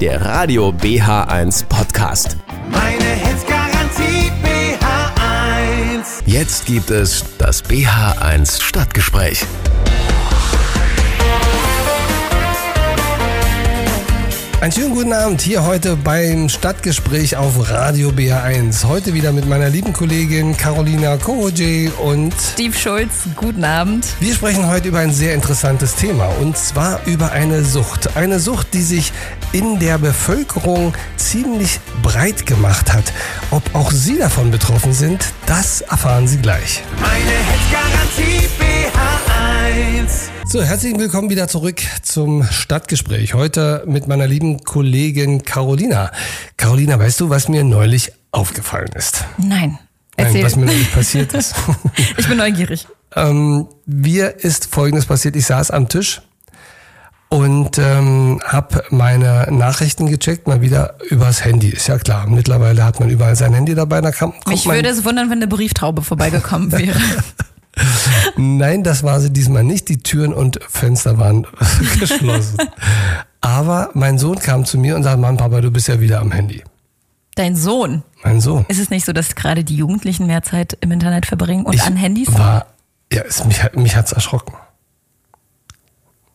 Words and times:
der 0.00 0.24
Radio 0.24 0.70
BH1 0.70 1.66
Podcast. 1.66 2.38
Meine 2.70 3.04
Hits 3.04 3.44
Garantie 3.46 4.32
BH1. 4.42 6.22
Jetzt 6.24 6.64
gibt 6.64 6.90
es 6.90 7.22
das 7.36 7.62
BH1 7.62 8.62
Stadtgespräch. 8.62 9.44
Einen 14.60 14.72
schönen 14.72 14.94
guten 14.94 15.14
Abend 15.14 15.40
hier 15.40 15.64
heute 15.64 15.96
beim 15.96 16.50
Stadtgespräch 16.50 17.34
auf 17.34 17.70
Radio 17.70 18.10
BR1. 18.10 18.84
Heute 18.84 19.14
wieder 19.14 19.32
mit 19.32 19.48
meiner 19.48 19.70
lieben 19.70 19.94
Kollegin 19.94 20.54
Carolina 20.54 21.16
Koje 21.16 21.90
und 21.92 22.34
Steve 22.52 22.76
Schulz, 22.76 23.10
guten 23.36 23.64
Abend. 23.64 24.06
wir 24.20 24.34
sprechen 24.34 24.68
heute 24.68 24.88
über 24.88 24.98
ein 24.98 25.14
sehr 25.14 25.32
interessantes 25.32 25.94
Thema 25.94 26.26
und 26.42 26.58
zwar 26.58 27.00
über 27.06 27.32
eine 27.32 27.64
Sucht. 27.64 28.18
Eine 28.18 28.38
Sucht, 28.38 28.74
die 28.74 28.82
sich 28.82 29.14
in 29.52 29.78
der 29.78 29.96
Bevölkerung 29.96 30.92
ziemlich 31.16 31.80
breit 32.02 32.44
gemacht 32.44 32.92
hat. 32.92 33.14
Ob 33.50 33.62
auch 33.74 33.90
Sie 33.90 34.18
davon 34.18 34.50
betroffen 34.50 34.92
sind, 34.92 35.32
das 35.46 35.80
erfahren 35.80 36.28
Sie 36.28 36.36
gleich. 36.36 36.82
Meine 37.00 37.14
Hits 37.14 37.70
Garantie 37.72 38.46
BH1. 38.46 38.49
So, 40.52 40.60
herzlich 40.60 40.98
willkommen 40.98 41.30
wieder 41.30 41.46
zurück 41.46 41.80
zum 42.02 42.42
Stadtgespräch. 42.42 43.34
Heute 43.34 43.84
mit 43.86 44.08
meiner 44.08 44.26
lieben 44.26 44.64
Kollegin 44.64 45.44
Carolina. 45.44 46.10
Carolina, 46.56 46.98
weißt 46.98 47.20
du, 47.20 47.30
was 47.30 47.48
mir 47.48 47.62
neulich 47.62 48.10
aufgefallen 48.32 48.90
ist? 48.96 49.24
Nein, 49.38 49.48
Nein, 49.48 49.78
erzähl. 50.16 50.42
was 50.44 50.56
mir 50.56 50.66
neulich 50.66 50.92
passiert 50.92 51.34
ist. 51.34 51.54
ich 52.18 52.26
bin 52.26 52.38
neugierig. 52.38 52.88
ähm, 53.14 53.68
mir 53.86 54.42
ist 54.42 54.66
Folgendes 54.66 55.06
passiert. 55.06 55.36
Ich 55.36 55.46
saß 55.46 55.70
am 55.70 55.88
Tisch 55.88 56.20
und 57.28 57.78
ähm, 57.78 58.40
habe 58.44 58.82
meine 58.90 59.46
Nachrichten 59.52 60.08
gecheckt, 60.08 60.48
mal 60.48 60.62
wieder 60.62 60.96
übers 61.10 61.44
Handy. 61.44 61.68
Ist 61.68 61.86
ja 61.86 61.96
klar, 61.98 62.26
mittlerweile 62.26 62.82
hat 62.84 62.98
man 62.98 63.08
überall 63.08 63.36
sein 63.36 63.54
Handy 63.54 63.76
dabei. 63.76 64.00
Da 64.00 64.10
kann, 64.10 64.32
Mich 64.48 64.66
würde 64.66 64.88
es 64.88 65.04
wundern, 65.04 65.30
wenn 65.30 65.38
eine 65.38 65.46
Brieftaube 65.46 66.02
vorbeigekommen 66.02 66.72
wäre. 66.76 66.98
Nein, 68.36 68.82
das 68.82 69.02
war 69.02 69.20
sie 69.20 69.30
diesmal 69.32 69.64
nicht. 69.64 69.88
Die 69.88 69.98
Türen 69.98 70.32
und 70.32 70.60
Fenster 70.68 71.18
waren 71.18 71.46
geschlossen. 72.00 72.58
Aber 73.40 73.90
mein 73.94 74.18
Sohn 74.18 74.38
kam 74.38 74.64
zu 74.64 74.78
mir 74.78 74.96
und 74.96 75.02
sagte, 75.02 75.18
Mann, 75.20 75.36
Papa, 75.36 75.60
du 75.60 75.70
bist 75.70 75.88
ja 75.88 76.00
wieder 76.00 76.20
am 76.20 76.30
Handy. 76.32 76.62
Dein 77.36 77.56
Sohn. 77.56 78.02
Mein 78.22 78.40
Sohn 78.40 78.66
Ist 78.68 78.78
es 78.80 78.90
nicht 78.90 79.06
so, 79.06 79.12
dass 79.12 79.34
gerade 79.34 79.64
die 79.64 79.76
Jugendlichen 79.76 80.26
mehr 80.26 80.42
Zeit 80.42 80.76
im 80.80 80.90
Internet 80.90 81.24
verbringen 81.26 81.64
und 81.64 81.74
Ich 81.74 81.82
an 81.82 81.96
Handys? 81.96 82.32
war, 82.34 82.66
ja, 83.12 83.22
es, 83.22 83.44
mich, 83.46 83.62
hat- 83.62 83.76
mich 83.76 83.96
hat's 83.96 84.12
erschrocken. 84.12 84.54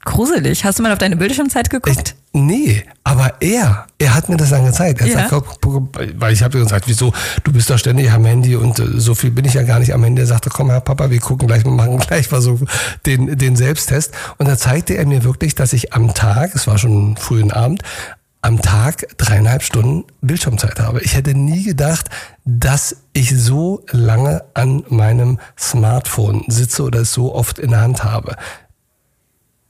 Gruselig. 0.03 0.63
Hast 0.65 0.79
du 0.79 0.83
mal 0.83 0.91
auf 0.91 0.97
deine 0.99 1.15
Bildschirmzeit 1.17 1.69
geguckt? 1.69 2.15
Nee, 2.35 2.83
aber 3.03 3.41
er, 3.41 3.87
er 3.97 4.13
hat 4.13 4.29
mir 4.29 4.37
das 4.37 4.49
dann 4.49 4.65
gezeigt. 4.65 5.01
Er 5.01 5.07
Ja. 5.07 5.29
sagt, 5.29 5.61
guck, 5.61 5.89
weil 6.19 6.33
ich 6.33 6.43
habe 6.43 6.59
gesagt, 6.59 6.87
wieso, 6.87 7.13
du 7.43 7.51
bist 7.51 7.69
doch 7.69 7.77
ständig 7.77 8.11
am 8.11 8.25
Handy 8.25 8.55
und 8.55 8.77
äh, 8.79 8.99
so 8.99 9.15
viel 9.15 9.31
bin 9.31 9.45
ich 9.45 9.53
ja 9.53 9.63
gar 9.63 9.79
nicht 9.79 9.93
am 9.93 10.03
Handy. 10.03 10.21
Er 10.21 10.27
sagte, 10.27 10.49
komm 10.49 10.69
Herr 10.69 10.81
Papa, 10.81 11.09
wir 11.09 11.19
gucken 11.19 11.47
gleich, 11.47 11.63
wir 11.63 11.71
machen 11.71 11.97
gleich 11.99 12.29
mal 12.31 12.41
so 12.41 12.59
den, 13.05 13.37
den 13.37 13.55
Selbsttest. 13.55 14.13
Und 14.37 14.47
da 14.47 14.57
zeigte 14.57 14.95
er 14.95 15.05
mir 15.05 15.23
wirklich, 15.23 15.55
dass 15.55 15.73
ich 15.73 15.93
am 15.93 16.13
Tag, 16.13 16.53
es 16.55 16.67
war 16.67 16.77
schon 16.77 17.17
frühen 17.17 17.51
Abend, 17.51 17.81
am 18.41 18.61
Tag 18.61 19.07
dreieinhalb 19.17 19.63
Stunden 19.63 20.03
Bildschirmzeit 20.21 20.79
habe. 20.79 21.01
Ich 21.01 21.15
hätte 21.15 21.33
nie 21.33 21.63
gedacht, 21.63 22.09
dass 22.45 22.97
ich 23.13 23.35
so 23.35 23.83
lange 23.91 24.43
an 24.53 24.83
meinem 24.89 25.39
Smartphone 25.57 26.43
sitze 26.47 26.83
oder 26.83 26.99
es 26.99 27.11
so 27.11 27.33
oft 27.33 27.57
in 27.57 27.71
der 27.71 27.81
Hand 27.81 28.03
habe. 28.03 28.35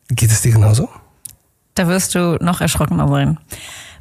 Geht 0.10 0.30
es 0.32 0.42
dir 0.42 0.52
genauso? 0.52 0.90
Da 1.76 1.88
wirst 1.88 2.16
du 2.16 2.38
noch 2.42 2.62
erschrockener 2.62 3.08
sein. 3.08 3.38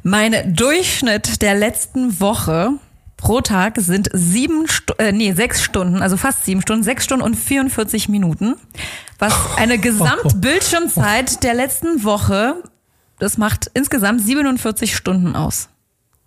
Mein 0.03 0.53
Durchschnitt 0.55 1.41
der 1.41 1.55
letzten 1.55 2.19
Woche 2.19 2.71
pro 3.17 3.41
Tag 3.41 3.75
sind 3.77 4.09
sieben, 4.13 4.67
Stu 4.67 4.93
äh, 4.97 5.11
nee, 5.11 5.33
sechs 5.33 5.61
Stunden, 5.63 6.01
also 6.01 6.15
fast 6.17 6.45
sieben 6.45 6.61
Stunden, 6.61 6.83
sechs 6.83 7.03
Stunden 7.05 7.23
und 7.23 7.35
44 7.35 8.09
Minuten. 8.09 8.55
Was 9.19 9.33
eine 9.57 9.77
Gesamtbildschirmzeit 9.79 11.43
der 11.43 11.53
letzten 11.53 12.03
Woche, 12.03 12.55
das 13.19 13.37
macht 13.37 13.69
insgesamt 13.73 14.21
47 14.21 14.95
Stunden 14.95 15.35
aus, 15.35 15.69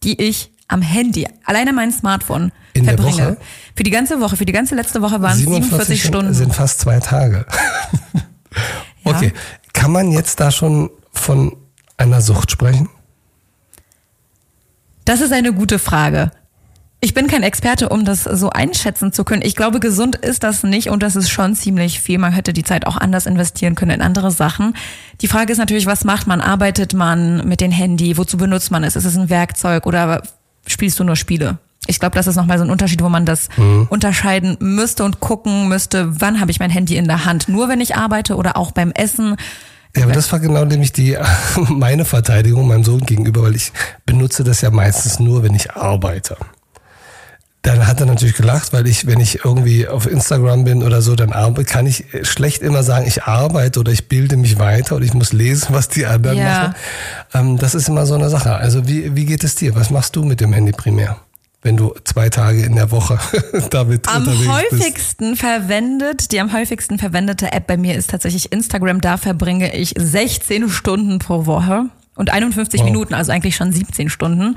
die 0.03 0.21
ich 0.21 0.51
am 0.67 0.83
Handy, 0.83 1.27
alleine 1.45 1.73
mein 1.73 1.93
Smartphone, 1.93 2.53
In 2.75 2.85
der 2.85 2.99
verbringe. 2.99 3.27
Woche? 3.31 3.37
Für 3.75 3.83
die 3.85 3.91
ganze 3.91 4.21
Woche, 4.21 4.37
für 4.37 4.45
die 4.45 4.53
ganze 4.53 4.75
letzte 4.75 5.01
Woche 5.01 5.23
waren 5.23 5.33
es 5.33 5.39
47 5.39 6.03
sind- 6.03 6.09
Stunden. 6.09 6.35
sind 6.35 6.55
fast 6.55 6.81
zwei 6.81 7.01
Tage. 7.01 7.47
Ja. 9.05 9.13
Okay, 9.17 9.33
kann 9.73 9.93
man 9.93 10.11
jetzt 10.11 10.41
da 10.41 10.51
schon 10.51 10.91
von 11.29 11.55
einer 11.99 12.23
Sucht 12.23 12.51
sprechen? 12.51 12.89
Das 15.05 15.21
ist 15.21 15.31
eine 15.31 15.53
gute 15.53 15.79
Frage. 15.79 16.31
Ich 17.01 17.13
bin 17.13 17.27
kein 17.27 17.43
Experte, 17.43 17.91
um 17.91 18.07
das 18.07 18.25
so 18.25 18.49
einschätzen 18.49 19.13
zu 19.13 19.25
können. 19.25 19.43
Ich 19.45 19.55
glaube, 19.55 19.79
gesund 19.79 20.17
ist 20.17 20.43
das 20.43 20.63
nicht 20.63 20.89
und 20.89 21.03
das 21.03 21.17
ist 21.17 21.29
schon 21.29 21.55
ziemlich 21.55 22.01
viel. 22.01 22.17
Man 22.17 22.33
hätte 22.33 22.55
die 22.55 22.63
Zeit 22.63 22.87
auch 22.87 22.97
anders 22.97 23.27
investieren 23.27 23.75
können 23.75 23.91
in 23.91 24.01
andere 24.01 24.31
Sachen. 24.31 24.75
Die 25.21 25.29
Frage 25.29 25.53
ist 25.53 25.59
natürlich, 25.59 25.85
was 25.85 26.05
macht 26.05 26.27
man? 26.27 26.41
Arbeitet 26.41 26.95
man 26.95 27.47
mit 27.47 27.61
dem 27.61 27.73
Handy? 27.73 28.17
Wozu 28.17 28.39
benutzt 28.39 28.71
man 28.71 28.83
es? 28.83 28.97
Ist 28.97 29.05
es 29.05 29.19
ein 29.19 29.29
Werkzeug 29.29 29.85
oder 29.87 30.23
spielst 30.67 30.99
du 30.99 31.05
nur 31.05 31.17
Spiele? 31.17 31.59
Ich 31.87 32.01
glaube, 32.01 32.17
das 32.17 32.27
ist 32.27 32.37
nochmal 32.37 32.57
so 32.57 32.65
ein 32.65 32.71
Unterschied, 32.71 33.03
wo 33.03 33.11
man 33.11 33.27
das 33.27 33.51
unterscheiden 33.91 34.57
müsste 34.61 35.05
und 35.05 35.21
gucken 35.21 35.69
müsste, 35.69 36.21
wann 36.23 36.41
habe 36.41 36.51
ich 36.51 36.59
mein 36.59 36.71
Handy 36.71 36.97
in 36.97 37.07
der 37.07 37.27
Hand? 37.27 37.51
Nur 37.51 37.69
wenn 37.69 37.83
ich 37.83 37.97
arbeite 37.97 38.37
oder 38.37 38.57
auch 38.57 38.73
beim 38.73 38.93
Essen? 38.93 39.37
Ja, 39.97 40.05
aber 40.05 40.13
das 40.13 40.31
war 40.33 40.39
genau 40.39 40.65
nämlich 40.65 40.93
die 40.93 41.17
meine 41.69 42.05
Verteidigung 42.05 42.67
meinem 42.69 42.85
Sohn 42.85 43.01
gegenüber, 43.01 43.43
weil 43.43 43.57
ich 43.57 43.73
benutze 44.07 44.45
das 44.45 44.61
ja 44.61 44.71
meistens 44.71 45.19
nur, 45.19 45.43
wenn 45.43 45.55
ich 45.55 45.73
arbeite. 45.73 46.37
Dann 47.63 47.87
hat 47.87 47.99
er 48.01 48.07
natürlich 48.07 48.37
gelacht, 48.37 48.73
weil 48.73 48.87
ich, 48.87 49.07
wenn 49.07 49.19
ich 49.19 49.45
irgendwie 49.45 49.89
auf 49.89 50.07
Instagram 50.07 50.65
bin 50.65 50.83
oder 50.85 51.03
so, 51.03 51.17
dann 51.17 51.33
arbe, 51.33 51.65
kann 51.65 51.87
ich 51.87 52.05
schlecht 52.23 52.63
immer 52.63 52.83
sagen, 52.85 53.07
ich 53.07 53.25
arbeite 53.25 53.81
oder 53.81 53.91
ich 53.91 54.09
bilde 54.09 54.37
mich 54.37 54.59
weiter 54.59 54.97
oder 54.97 55.05
ich 55.05 55.13
muss 55.13 55.33
lesen, 55.33 55.69
was 55.71 55.89
die 55.89 56.07
anderen 56.07 56.39
Ja. 56.39 56.45
machen. 56.45 56.75
Ähm, 57.35 57.59
das 57.59 57.75
ist 57.75 57.89
immer 57.89 58.07
so 58.07 58.15
eine 58.15 58.31
Sache. 58.31 58.55
Also 58.55 58.87
wie, 58.87 59.17
wie 59.17 59.25
geht 59.27 59.43
es 59.43 59.57
dir? 59.57 59.75
Was 59.75 59.91
machst 59.91 60.15
du 60.15 60.25
mit 60.25 60.41
dem 60.41 60.53
Handy 60.53 60.73
primär? 60.73 61.17
Wenn 61.61 61.77
du 61.77 61.93
zwei 62.05 62.29
Tage 62.29 62.63
in 62.63 62.77
der 62.77 62.91
Woche 62.93 63.19
damit 63.71 64.09
Am 64.09 64.19
unterwegs 64.29 64.47
bist. 64.71 64.83
häufigsten 64.83 65.37
verwendet, 65.37 66.31
die 66.31 66.41
am 66.41 66.53
häufigsten 66.53 66.99
verwendete 66.99 67.53
App 67.53 67.67
bei 67.67 67.77
mir 67.77 67.97
ist 67.97 68.11
tatsächlich 68.11 68.53
Instagram. 68.53 69.01
Da 69.01 69.17
verbringe 69.17 69.75
ich 69.77 69.93
16 69.99 70.69
Stunden 70.69 71.19
pro 71.19 71.47
Woche 71.47 71.87
und 72.15 72.31
51 72.31 72.81
Wow. 72.81 72.87
Minuten, 72.87 73.15
also 73.15 73.33
eigentlich 73.33 73.57
schon 73.57 73.73
17 73.73 74.09
Stunden. 74.09 74.55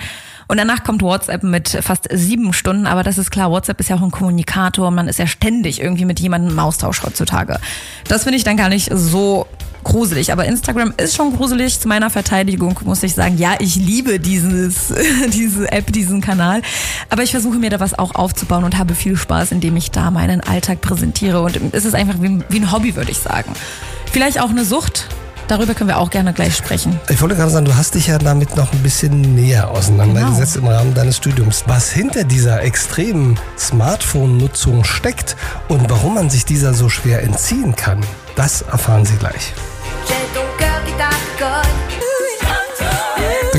Und 0.47 0.57
danach 0.57 0.83
kommt 0.83 1.01
WhatsApp 1.01 1.41
mit 1.43 1.69
fast 1.69 2.07
sieben 2.11 2.53
Stunden, 2.53 2.85
aber 2.85 3.01
das 3.03 3.17
ist 3.17 3.31
klar, 3.31 3.49
WhatsApp 3.51 3.79
ist 3.79 3.89
ja 3.89 3.95
auch 3.95 4.01
ein 4.01 4.11
Kommunikator, 4.11 4.91
man 4.91 5.07
ist 5.07 5.17
ja 5.17 5.25
ständig 5.27 5.81
irgendwie 5.81 6.05
mit 6.05 6.19
jemandem 6.19 6.51
im 6.51 6.59
Austausch 6.59 7.01
heutzutage. 7.03 7.59
Das 8.07 8.23
finde 8.23 8.37
ich 8.37 8.43
dann 8.43 8.57
gar 8.57 8.69
nicht 8.69 8.89
so 8.93 9.47
gruselig, 9.83 10.31
aber 10.31 10.45
Instagram 10.45 10.93
ist 10.97 11.15
schon 11.15 11.35
gruselig. 11.35 11.79
Zu 11.79 11.87
meiner 11.87 12.09
Verteidigung 12.09 12.79
muss 12.85 13.03
ich 13.03 13.13
sagen, 13.13 13.37
ja, 13.37 13.55
ich 13.59 13.75
liebe 13.75 14.19
dieses, 14.19 14.93
diese 15.33 15.71
App, 15.71 15.91
diesen 15.91 16.21
Kanal, 16.21 16.61
aber 17.09 17.23
ich 17.23 17.31
versuche 17.31 17.57
mir 17.57 17.69
da 17.69 17.79
was 17.79 17.97
auch 17.97 18.15
aufzubauen 18.15 18.63
und 18.63 18.77
habe 18.77 18.95
viel 18.95 19.17
Spaß, 19.17 19.51
indem 19.51 19.75
ich 19.77 19.91
da 19.91 20.11
meinen 20.11 20.41
Alltag 20.41 20.81
präsentiere 20.81 21.41
und 21.41 21.59
es 21.71 21.85
ist 21.85 21.95
einfach 21.95 22.15
wie, 22.21 22.39
wie 22.49 22.59
ein 22.59 22.71
Hobby, 22.71 22.95
würde 22.95 23.11
ich 23.11 23.19
sagen. 23.19 23.51
Vielleicht 24.11 24.41
auch 24.41 24.49
eine 24.49 24.65
Sucht, 24.65 25.07
darüber 25.51 25.73
können 25.73 25.89
wir 25.89 25.97
auch 25.97 26.09
gerne 26.09 26.33
gleich 26.33 26.55
sprechen. 26.55 26.99
Ich 27.09 27.21
wollte 27.21 27.35
gerade 27.35 27.51
sagen, 27.51 27.65
du 27.65 27.75
hast 27.75 27.95
dich 27.95 28.07
ja 28.07 28.17
damit 28.17 28.55
noch 28.55 28.71
ein 28.71 28.79
bisschen 28.79 29.35
näher 29.35 29.69
auseinandergesetzt 29.69 30.55
im 30.55 30.67
Rahmen 30.67 30.93
deines 30.93 31.17
Studiums. 31.17 31.63
Was 31.67 31.91
hinter 31.91 32.23
dieser 32.23 32.61
extremen 32.63 33.39
Smartphone-Nutzung 33.57 34.83
steckt 34.83 35.35
und 35.67 35.89
warum 35.89 36.15
man 36.15 36.29
sich 36.29 36.45
dieser 36.45 36.73
so 36.73 36.89
schwer 36.89 37.23
entziehen 37.23 37.75
kann, 37.75 38.01
das 38.35 38.61
erfahren 38.61 39.05
Sie 39.05 39.15
gleich. 39.15 39.53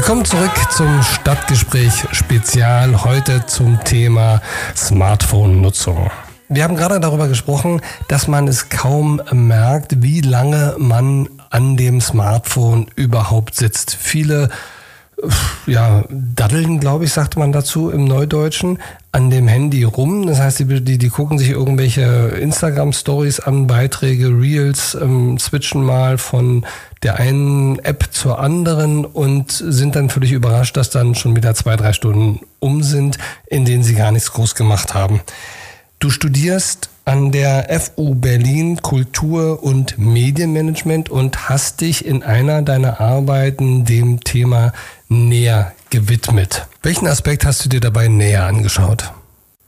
Willkommen 0.02 0.24
zurück 0.24 0.50
zum 0.72 1.00
Stadtgespräch 1.00 1.92
Spezial. 2.10 3.04
Heute 3.04 3.46
zum 3.46 3.78
Thema 3.84 4.42
Smartphone-Nutzung. 4.74 6.10
Wir 6.48 6.64
haben 6.64 6.74
gerade 6.74 6.98
darüber 6.98 7.28
gesprochen, 7.28 7.80
dass 8.08 8.26
man 8.26 8.48
es 8.48 8.68
kaum 8.68 9.22
merkt, 9.30 10.02
wie 10.02 10.20
lange 10.20 10.74
man 10.76 11.28
an 11.50 11.76
dem 11.76 12.00
Smartphone 12.00 12.88
überhaupt 12.96 13.54
sitzt. 13.54 13.94
Viele 13.94 14.50
ja, 15.68 16.02
daddeln, 16.10 16.80
glaube 16.80 17.04
ich, 17.04 17.12
sagt 17.12 17.36
man 17.36 17.52
dazu 17.52 17.88
im 17.88 18.04
Neudeutschen, 18.04 18.80
an 19.12 19.28
dem 19.28 19.46
Handy 19.46 19.84
rum. 19.84 20.26
Das 20.26 20.40
heißt, 20.40 20.60
die, 20.60 20.82
die, 20.82 20.96
die 20.96 21.08
gucken 21.10 21.38
sich 21.38 21.50
irgendwelche 21.50 22.02
Instagram-Stories 22.40 23.40
an, 23.40 23.66
Beiträge, 23.66 24.28
Reels, 24.28 24.96
ähm, 25.00 25.38
switchen 25.38 25.84
mal 25.84 26.16
von 26.16 26.64
der 27.02 27.16
einen 27.16 27.78
App 27.80 28.08
zur 28.10 28.38
anderen 28.38 29.04
und 29.04 29.52
sind 29.52 29.96
dann 29.96 30.08
völlig 30.08 30.32
überrascht, 30.32 30.76
dass 30.78 30.88
dann 30.88 31.14
schon 31.14 31.36
wieder 31.36 31.54
zwei, 31.54 31.76
drei 31.76 31.92
Stunden 31.92 32.40
um 32.58 32.82
sind, 32.82 33.18
in 33.46 33.66
denen 33.66 33.82
sie 33.82 33.94
gar 33.94 34.12
nichts 34.12 34.32
groß 34.32 34.54
gemacht 34.54 34.94
haben. 34.94 35.20
Du 35.98 36.08
studierst 36.08 36.88
an 37.04 37.32
der 37.32 37.68
FU 37.80 38.14
Berlin 38.14 38.80
Kultur 38.80 39.62
und 39.62 39.98
Medienmanagement 39.98 41.10
und 41.10 41.48
hast 41.48 41.80
dich 41.80 42.06
in 42.06 42.22
einer 42.22 42.62
deiner 42.62 43.00
Arbeiten 43.00 43.84
dem 43.84 44.20
Thema 44.20 44.72
näher 45.08 45.72
gewidmet. 45.92 46.66
Welchen 46.82 47.06
Aspekt 47.06 47.44
hast 47.44 47.64
du 47.64 47.68
dir 47.68 47.80
dabei 47.80 48.08
näher 48.08 48.46
angeschaut? 48.46 49.12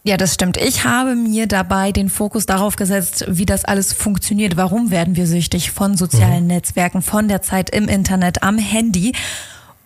Ja, 0.03 0.17
das 0.17 0.35
stimmt. 0.35 0.56
Ich 0.56 0.85
habe 0.85 1.15
mir 1.15 1.47
dabei 1.47 1.93
den 1.93 2.09
Fokus 2.09 2.47
darauf 2.47 2.76
gesetzt, 2.76 3.25
wie 3.29 3.47
das 3.47 3.65
alles 3.65 3.93
funktioniert. 3.93 4.56
Warum 4.56 4.91
werden 4.91 5.17
wir 5.17 5.26
süchtig 5.26 5.71
von 5.71 5.97
sozialen 5.97 6.47
Netzwerken, 6.47 7.00
von 7.00 7.29
der 7.29 7.43
Zeit 7.43 7.71
im 7.71 7.88
Internet, 7.88 8.43
am 8.43 8.59
Handy? 8.59 9.12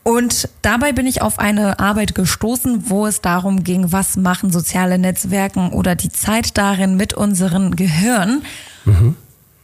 Und 0.04 0.48
dabei 0.62 0.92
bin 0.92 1.06
ich 1.06 1.22
auf 1.22 1.38
eine 1.38 1.78
Arbeit 1.78 2.14
gestoßen, 2.14 2.88
wo 2.88 3.06
es 3.06 3.20
darum 3.20 3.62
ging, 3.62 3.92
was 3.92 4.16
machen 4.16 4.50
soziale 4.50 4.98
Netzwerken 4.98 5.70
oder 5.72 5.94
die 5.96 6.10
Zeit 6.10 6.56
darin 6.56 6.96
mit 6.96 7.14
unseren 7.14 7.76
Gehirn. 7.76 8.42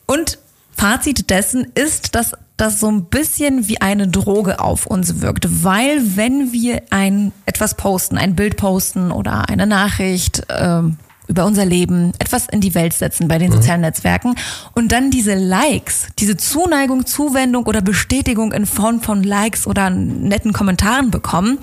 Und 0.07 0.39
Fazit 0.85 1.31
dessen 1.31 1.67
ist, 1.75 2.15
dass 2.15 2.33
das 2.59 2.79
so 2.79 2.91
ein 2.91 3.07
bisschen 3.07 3.69
wie 3.69 3.81
eine 3.81 4.07
Droge 4.07 4.61
auf 4.61 4.85
uns 4.85 5.23
wirkt, 5.23 5.65
weil 5.65 6.15
wenn 6.15 6.53
wir 6.53 6.83
ein 6.91 7.33
etwas 7.47 7.75
posten, 7.75 8.19
ein 8.19 8.37
Bild 8.37 8.59
posten 8.59 9.11
oder 9.11 9.49
eine 9.49 9.67
Nachricht 9.67 10.43
ähm, 10.51 10.99
über 11.27 11.47
unser 11.47 11.65
Leben, 11.65 12.13
etwas 12.19 12.49
in 12.49 12.61
die 12.61 12.75
Welt 12.75 12.93
setzen 12.93 13.29
bei 13.29 13.39
den 13.39 13.51
sozialen 13.51 13.81
Netzwerken 13.81 14.35
und 14.75 14.93
dann 14.93 15.11
diese 15.11 15.33
Likes, 15.33 16.09
diese 16.19 16.37
Zuneigung, 16.37 17.07
Zuwendung 17.07 17.65
oder 17.65 17.81
Bestätigung 17.81 18.53
in 18.53 18.67
Form 18.67 19.01
von 19.01 19.23
Likes 19.23 19.67
oder 19.67 19.89
netten 19.89 20.53
Kommentaren 20.53 21.11
bekommen, 21.11 21.61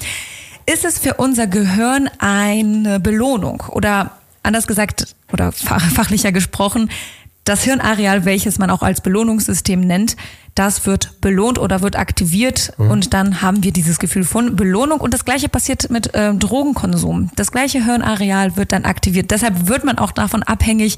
ist 0.66 0.84
es 0.84 0.98
für 0.98 1.14
unser 1.14 1.46
Gehirn 1.46 2.10
eine 2.18 3.00
Belohnung 3.00 3.62
oder 3.70 4.14
anders 4.42 4.66
gesagt 4.66 5.16
oder 5.32 5.52
fach- 5.52 5.92
fachlicher 5.92 6.32
gesprochen, 6.32 6.90
das 7.44 7.64
Hirnareal, 7.64 8.26
welches 8.26 8.60
man 8.60 8.70
auch 8.70 8.84
als 8.84 9.02
Belohnungssystem 9.02 9.80
nennt, 9.80 10.16
das 10.56 10.86
wird 10.86 11.22
belohnt 11.22 11.58
oder 11.60 11.82
wird 11.82 11.96
aktiviert 11.96 12.74
und 12.78 13.14
dann 13.14 13.42
haben 13.42 13.64
wir 13.64 13.72
dieses 13.72 14.00
Gefühl 14.00 14.26
von 14.26 14.58
Belohnung 14.58 15.00
und 15.00 15.14
das 15.14 15.24
gleiche 15.24 15.48
passiert 15.48 15.90
mit 15.90 16.14
äh, 16.14 16.34
Drogenkonsum. 16.34 17.32
Das 17.36 17.52
gleiche 17.52 17.86
Hirnareal 17.86 18.58
wird 18.58 18.74
dann 18.74 18.84
aktiviert. 18.84 19.32
Deshalb 19.32 19.70
wird 19.70 19.86
man 19.86 19.98
auch 19.98 20.12
davon 20.12 20.44
abhängig, 20.44 20.98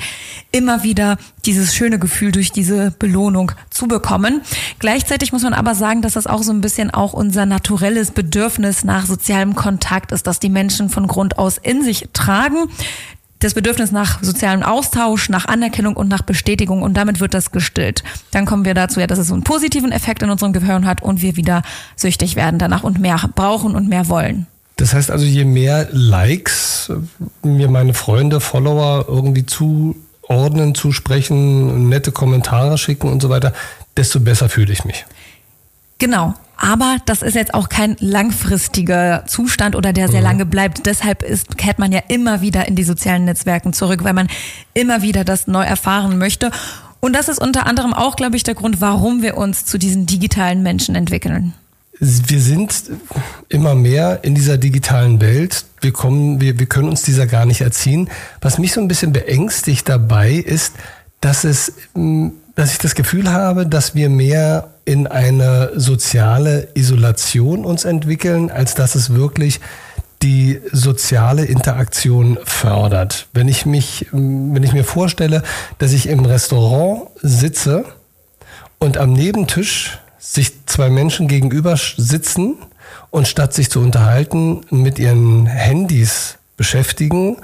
immer 0.51 0.81
wieder 0.81 1.17
dieses 1.45 1.75
schöne 1.75 1.99
Gefühl 1.99 2.31
durch 2.31 2.51
diese 2.51 2.91
Belohnung 2.97 3.51
zu 3.69 3.87
bekommen. 3.87 4.41
Gleichzeitig 4.79 5.31
muss 5.31 5.43
man 5.43 5.53
aber 5.53 5.75
sagen, 5.75 6.01
dass 6.01 6.13
das 6.13 6.25
auch 6.25 6.41
so 6.41 6.51
ein 6.51 6.61
bisschen 6.61 6.89
auch 6.89 7.13
unser 7.13 7.45
naturelles 7.45 8.09
Bedürfnis 8.09 8.83
nach 8.83 9.05
sozialem 9.05 9.53
Kontakt 9.53 10.11
ist, 10.11 10.25
das 10.25 10.39
die 10.39 10.49
Menschen 10.49 10.89
von 10.89 11.05
Grund 11.05 11.37
aus 11.37 11.59
in 11.59 11.83
sich 11.83 12.09
tragen 12.13 12.69
das 13.43 13.53
Bedürfnis 13.53 13.91
nach 13.91 14.23
sozialem 14.23 14.63
Austausch, 14.63 15.29
nach 15.29 15.45
Anerkennung 15.45 15.95
und 15.95 16.07
nach 16.07 16.21
Bestätigung 16.21 16.81
und 16.81 16.95
damit 16.95 17.19
wird 17.19 17.33
das 17.33 17.51
gestillt. 17.51 18.03
Dann 18.31 18.45
kommen 18.45 18.65
wir 18.65 18.73
dazu, 18.73 18.99
ja, 18.99 19.07
dass 19.07 19.19
es 19.19 19.27
so 19.27 19.33
einen 19.33 19.43
positiven 19.43 19.91
Effekt 19.91 20.23
in 20.23 20.29
unserem 20.29 20.53
Gehirn 20.53 20.85
hat 20.85 21.01
und 21.01 21.21
wir 21.21 21.35
wieder 21.35 21.61
süchtig 21.95 22.35
werden 22.35 22.59
danach 22.59 22.83
und 22.83 22.99
mehr 22.99 23.19
brauchen 23.35 23.75
und 23.75 23.89
mehr 23.89 24.07
wollen. 24.09 24.47
Das 24.77 24.93
heißt 24.93 25.11
also, 25.11 25.25
je 25.25 25.45
mehr 25.45 25.87
Likes 25.91 26.91
mir 27.43 27.69
meine 27.69 27.93
Freunde, 27.93 28.39
Follower 28.39 29.05
irgendwie 29.07 29.45
zuordnen, 29.45 30.73
zusprechen, 30.73 31.89
nette 31.89 32.11
Kommentare 32.11 32.77
schicken 32.77 33.07
und 33.07 33.21
so 33.21 33.29
weiter, 33.29 33.53
desto 33.95 34.19
besser 34.19 34.49
fühle 34.49 34.73
ich 34.73 34.85
mich. 34.85 35.05
Genau. 35.99 36.33
Aber 36.63 36.95
das 37.05 37.21
ist 37.21 37.35
jetzt 37.35 37.53
auch 37.53 37.67
kein 37.67 37.97
langfristiger 37.99 39.25
Zustand 39.27 39.75
oder 39.75 39.91
der 39.91 40.07
sehr 40.07 40.21
lange 40.21 40.45
bleibt. 40.45 40.85
Deshalb 40.85 41.21
ist, 41.21 41.57
kehrt 41.57 41.77
man 41.77 41.91
ja 41.91 41.99
immer 42.07 42.39
wieder 42.39 42.69
in 42.69 42.77
die 42.77 42.85
sozialen 42.85 43.25
Netzwerken 43.25 43.73
zurück, 43.73 44.05
weil 44.05 44.13
man 44.13 44.29
immer 44.73 45.01
wieder 45.01 45.25
das 45.25 45.45
neu 45.45 45.63
erfahren 45.65 46.17
möchte. 46.17 46.51
Und 47.01 47.11
das 47.17 47.27
ist 47.27 47.41
unter 47.41 47.65
anderem 47.65 47.93
auch, 47.93 48.15
glaube 48.15 48.37
ich, 48.37 48.43
der 48.43 48.55
Grund, 48.55 48.79
warum 48.79 49.21
wir 49.21 49.35
uns 49.35 49.65
zu 49.65 49.77
diesen 49.77 50.05
digitalen 50.05 50.63
Menschen 50.63 50.95
entwickeln. 50.95 51.53
Wir 51.99 52.39
sind 52.39 52.73
immer 53.49 53.75
mehr 53.75 54.23
in 54.23 54.33
dieser 54.33 54.57
digitalen 54.57 55.19
Welt. 55.19 55.65
Wir 55.81 55.91
kommen, 55.91 56.39
wir, 56.39 56.59
wir 56.59 56.65
können 56.67 56.87
uns 56.87 57.01
dieser 57.01 57.27
gar 57.27 57.45
nicht 57.45 57.59
erziehen. 57.59 58.09
Was 58.39 58.57
mich 58.57 58.71
so 58.71 58.79
ein 58.79 58.87
bisschen 58.87 59.11
beängstigt 59.11 59.89
dabei 59.89 60.31
ist, 60.31 60.75
dass 61.19 61.43
es, 61.43 61.73
mh, 61.93 62.31
dass 62.55 62.71
ich 62.71 62.77
das 62.77 62.95
Gefühl 62.95 63.31
habe, 63.31 63.65
dass 63.65 63.95
wir 63.95 64.09
mehr 64.09 64.69
in 64.85 65.07
eine 65.07 65.71
soziale 65.75 66.67
Isolation 66.75 67.65
uns 67.65 67.85
entwickeln, 67.85 68.51
als 68.51 68.75
dass 68.75 68.95
es 68.95 69.13
wirklich 69.13 69.59
die 70.21 70.61
soziale 70.71 71.45
Interaktion 71.45 72.37
fördert. 72.45 73.27
Wenn 73.33 73.47
ich 73.47 73.65
mich, 73.65 74.07
wenn 74.11 74.63
ich 74.63 74.73
mir 74.73 74.83
vorstelle, 74.85 75.43
dass 75.79 75.91
ich 75.91 76.07
im 76.07 76.25
Restaurant 76.25 77.09
sitze 77.21 77.85
und 78.79 78.97
am 78.97 79.13
Nebentisch 79.13 79.99
sich 80.19 80.65
zwei 80.65 80.89
Menschen 80.89 81.27
gegenüber 81.27 81.75
sitzen 81.75 82.55
und 83.11 83.27
statt 83.27 83.53
sich 83.53 83.69
zu 83.69 83.81
unterhalten 83.81 84.61
mit 84.69 84.97
ihren 84.97 85.45
Handys 85.45 86.37
beschäftigen 86.55 87.37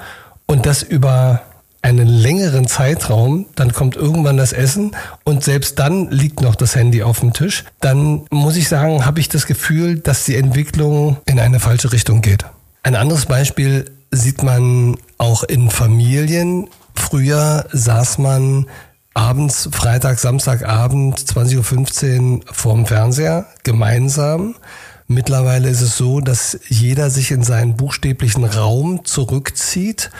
und 0.46 0.64
das 0.64 0.82
über 0.82 1.42
einen 1.82 2.06
längeren 2.06 2.66
Zeitraum, 2.66 3.46
dann 3.54 3.72
kommt 3.72 3.96
irgendwann 3.96 4.36
das 4.36 4.52
Essen 4.52 4.96
und 5.24 5.42
selbst 5.42 5.78
dann 5.78 6.10
liegt 6.10 6.42
noch 6.42 6.54
das 6.54 6.76
Handy 6.76 7.02
auf 7.02 7.20
dem 7.20 7.32
Tisch, 7.32 7.64
dann 7.80 8.26
muss 8.30 8.56
ich 8.56 8.68
sagen, 8.68 9.06
habe 9.06 9.20
ich 9.20 9.28
das 9.28 9.46
Gefühl, 9.46 9.98
dass 9.98 10.24
die 10.24 10.36
Entwicklung 10.36 11.16
in 11.26 11.40
eine 11.40 11.60
falsche 11.60 11.92
Richtung 11.92 12.20
geht. 12.20 12.44
Ein 12.82 12.96
anderes 12.96 13.26
Beispiel 13.26 13.90
sieht 14.10 14.42
man 14.42 14.96
auch 15.18 15.44
in 15.44 15.70
Familien. 15.70 16.68
Früher 16.94 17.66
saß 17.72 18.18
man 18.18 18.66
abends, 19.14 19.68
Freitag, 19.72 20.18
Samstagabend, 20.18 21.18
20.15 21.18 22.38
Uhr 22.38 22.40
vorm 22.52 22.86
Fernseher, 22.86 23.46
gemeinsam. 23.64 24.56
Mittlerweile 25.06 25.68
ist 25.68 25.80
es 25.80 25.96
so, 25.96 26.20
dass 26.20 26.58
jeder 26.68 27.10
sich 27.10 27.32
in 27.32 27.42
seinen 27.42 27.76
buchstäblichen 27.76 28.44
Raum 28.44 29.04
zurückzieht 29.04 30.10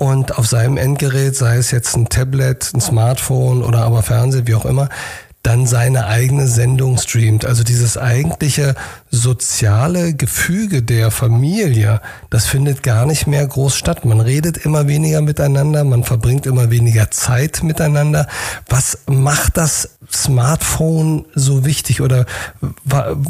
und 0.00 0.38
auf 0.38 0.46
seinem 0.46 0.78
Endgerät, 0.78 1.36
sei 1.36 1.58
es 1.58 1.70
jetzt 1.72 1.94
ein 1.94 2.08
Tablet, 2.08 2.72
ein 2.72 2.80
Smartphone 2.80 3.62
oder 3.62 3.82
aber 3.82 4.02
Fernseher, 4.02 4.46
wie 4.46 4.54
auch 4.54 4.64
immer, 4.64 4.88
dann 5.42 5.66
seine 5.66 6.06
eigene 6.06 6.48
Sendung 6.48 6.96
streamt. 6.96 7.44
Also 7.44 7.64
dieses 7.64 7.98
eigentliche 7.98 8.76
soziale 9.10 10.14
Gefüge 10.14 10.82
der 10.82 11.10
Familie, 11.10 12.00
das 12.30 12.46
findet 12.46 12.82
gar 12.82 13.04
nicht 13.04 13.26
mehr 13.26 13.46
groß 13.46 13.76
statt. 13.76 14.06
Man 14.06 14.20
redet 14.20 14.56
immer 14.56 14.88
weniger 14.88 15.20
miteinander, 15.20 15.84
man 15.84 16.02
verbringt 16.02 16.46
immer 16.46 16.70
weniger 16.70 17.10
Zeit 17.10 17.62
miteinander. 17.62 18.26
Was 18.70 19.00
macht 19.06 19.58
das 19.58 19.98
Smartphone 20.10 21.26
so 21.34 21.66
wichtig 21.66 22.00
oder 22.00 22.24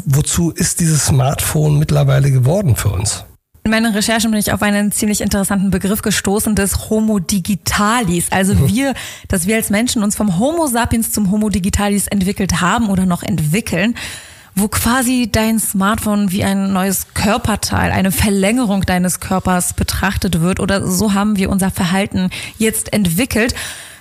wozu 0.05 0.51
ist 0.51 0.79
dieses 0.79 1.07
Smartphone 1.07 1.79
mittlerweile 1.79 2.31
geworden 2.31 2.77
für 2.77 2.89
uns? 2.89 3.25
In 3.63 3.69
meinen 3.69 3.93
Recherchen 3.93 4.31
bin 4.31 4.39
ich 4.39 4.51
auf 4.51 4.63
einen 4.63 4.91
ziemlich 4.91 5.21
interessanten 5.21 5.69
Begriff 5.69 6.01
gestoßen 6.01 6.55
des 6.55 6.89
Homo 6.89 7.19
Digitalis. 7.19 8.25
Also 8.31 8.67
wir, 8.67 8.95
dass 9.27 9.45
wir 9.45 9.55
als 9.55 9.69
Menschen 9.69 10.01
uns 10.01 10.15
vom 10.15 10.39
Homo 10.39 10.65
sapiens 10.65 11.11
zum 11.11 11.29
Homo 11.29 11.49
Digitalis 11.49 12.07
entwickelt 12.07 12.59
haben 12.59 12.89
oder 12.89 13.05
noch 13.05 13.21
entwickeln, 13.21 13.93
wo 14.55 14.67
quasi 14.67 15.29
dein 15.31 15.59
Smartphone 15.59 16.31
wie 16.31 16.43
ein 16.43 16.73
neues 16.73 17.13
Körperteil, 17.13 17.91
eine 17.91 18.11
Verlängerung 18.11 18.81
deines 18.81 19.19
Körpers 19.19 19.75
betrachtet 19.75 20.41
wird 20.41 20.59
oder 20.59 20.87
so 20.87 21.13
haben 21.13 21.37
wir 21.37 21.51
unser 21.51 21.69
Verhalten 21.69 22.31
jetzt 22.57 22.91
entwickelt. 22.93 23.53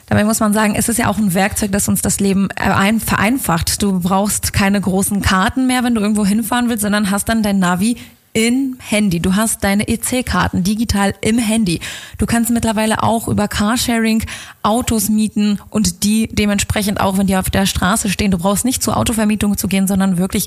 Dabei 0.09 0.25
muss 0.25 0.40
man 0.40 0.55
sagen, 0.55 0.75
es 0.75 0.88
ist 0.88 0.97
ja 0.99 1.09
auch 1.09 1.19
ein 1.19 1.35
Werkzeug, 1.35 1.71
das 1.71 1.87
uns 1.87 2.00
das 2.00 2.19
Leben 2.19 2.49
ein- 2.57 2.99
vereinfacht. 2.99 3.83
Du 3.83 4.00
brauchst 4.00 4.55
keine 4.55 4.81
großen 4.81 5.21
Karten 5.21 5.67
mehr, 5.67 5.85
wenn 5.85 5.95
du 5.95 6.00
irgendwo 6.00 6.25
hinfahren 6.25 6.71
willst, 6.71 6.83
sondern 6.83 7.11
hast 7.11 7.29
dann 7.29 7.43
dein 7.43 7.59
Navi 7.59 7.99
im 8.33 8.77
Handy. 8.79 9.21
Du 9.21 9.35
hast 9.35 9.65
deine 9.65 9.89
EC-Karten 9.89 10.63
digital 10.63 11.15
im 11.21 11.39
Handy. 11.39 11.81
Du 12.19 12.27
kannst 12.27 12.51
mittlerweile 12.51 13.03
auch 13.03 13.27
über 13.27 13.49
Carsharing 13.49 14.23
Autos 14.63 15.09
mieten 15.09 15.59
und 15.71 16.05
die 16.05 16.29
dementsprechend 16.29 17.01
auch, 17.01 17.19
wenn 17.19 17.27
die 17.27 17.37
auf 17.37 17.51
der 17.51 17.67
Straße 17.67 18.09
stehen, 18.09 18.31
du 18.31 18.39
brauchst 18.39 18.65
nicht 18.65 18.83
zur 18.83 18.97
Autovermietung 18.97 19.57
zu 19.57 19.67
gehen, 19.67 19.89
sondern 19.89 20.19
wirklich 20.19 20.47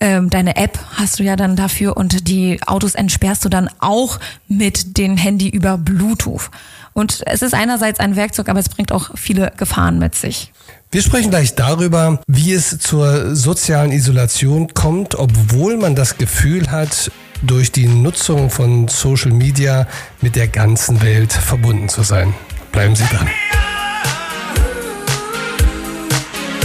ähm, 0.00 0.30
deine 0.30 0.56
App 0.56 0.78
hast 0.94 1.18
du 1.18 1.22
ja 1.22 1.36
dann 1.36 1.56
dafür 1.56 1.96
und 1.96 2.26
die 2.28 2.60
Autos 2.66 2.94
entsperrst 2.94 3.44
du 3.44 3.48
dann 3.48 3.68
auch 3.78 4.18
mit 4.48 4.98
dem 4.98 5.16
Handy 5.16 5.48
über 5.48 5.78
Bluetooth. 5.78 6.50
Und 6.92 7.22
es 7.26 7.42
ist 7.42 7.54
einerseits 7.54 8.00
ein 8.00 8.16
Werkzeug, 8.16 8.48
aber 8.48 8.58
es 8.58 8.68
bringt 8.68 8.92
auch 8.92 9.10
viele 9.16 9.52
Gefahren 9.56 9.98
mit 9.98 10.14
sich. 10.14 10.52
Wir 10.90 11.02
sprechen 11.02 11.30
gleich 11.30 11.54
darüber, 11.54 12.20
wie 12.26 12.52
es 12.52 12.78
zur 12.78 13.36
sozialen 13.36 13.92
Isolation 13.92 14.74
kommt, 14.74 15.14
obwohl 15.14 15.76
man 15.76 15.94
das 15.94 16.18
Gefühl 16.18 16.70
hat, 16.70 17.12
durch 17.42 17.72
die 17.72 17.86
Nutzung 17.86 18.50
von 18.50 18.88
Social 18.88 19.30
Media 19.30 19.86
mit 20.20 20.36
der 20.36 20.48
ganzen 20.48 21.00
Welt 21.00 21.32
verbunden 21.32 21.88
zu 21.88 22.02
sein. 22.02 22.34
Bleiben 22.72 22.96
Sie 22.96 23.04
dran. 23.04 23.28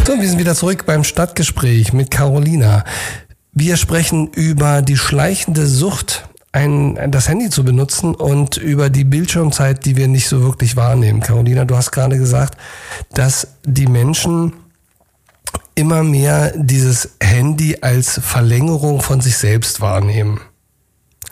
So, 0.06 0.20
wir 0.20 0.28
sind 0.28 0.40
wieder 0.40 0.56
zurück 0.56 0.86
beim 0.86 1.04
Stadtgespräch 1.04 1.94
mit 1.94 2.12
Carolina. 2.12 2.84
Wir 3.54 3.78
sprechen 3.78 4.28
über 4.28 4.82
die 4.82 4.98
schleichende 4.98 5.66
Sucht 5.66 6.28
ein, 6.56 7.12
das 7.12 7.28
Handy 7.28 7.50
zu 7.50 7.66
benutzen 7.66 8.16
und 8.16 8.56
über 8.56 8.90
die 8.90 9.04
Bildschirmzeit, 9.04 9.86
die 9.86 9.98
wir 9.98 10.08
nicht 10.08 10.28
so 10.30 10.42
wirklich 10.42 10.78
wahrnehmen. 10.78 11.20
Carolina, 11.20 11.66
du 11.66 11.76
hast 11.76 11.92
gerade 11.92 12.18
gesagt, 12.18 12.58
dass 13.14 13.48
die 13.66 13.88
Menschen 13.88 14.54
immer 15.76 16.04
mehr 16.04 16.54
dieses 16.56 17.12
Handy 17.22 17.80
als 17.82 18.20
Verlängerung 18.24 19.02
von 19.02 19.20
sich 19.20 19.38
selbst 19.38 19.82
wahrnehmen. 19.82 20.40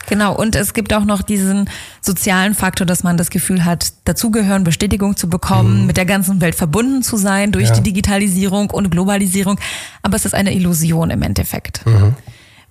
Genau, 0.08 0.36
und 0.36 0.58
es 0.58 0.74
gibt 0.74 0.94
auch 0.94 1.06
noch 1.06 1.22
diesen 1.22 1.70
sozialen 2.02 2.54
Faktor, 2.54 2.86
dass 2.86 3.04
man 3.04 3.16
das 3.16 3.30
Gefühl 3.30 3.64
hat, 3.64 3.94
dazugehören, 4.04 4.66
Bestätigung 4.66 5.16
zu 5.16 5.30
bekommen, 5.30 5.86
mit 5.88 5.96
der 5.96 6.06
ganzen 6.06 6.42
Welt 6.42 6.56
verbunden 6.56 7.02
zu 7.04 7.16
sein 7.16 7.54
durch 7.54 7.70
Ja. 7.70 7.76
die 7.76 7.84
Digitalisierung 7.84 8.70
und 8.70 8.90
Globalisierung. 8.92 9.58
Aber 10.02 10.18
es 10.18 10.26
ist 10.26 10.34
eine 10.36 10.54
Illusion 10.54 11.10
im 11.10 11.22
Endeffekt. 11.22 11.86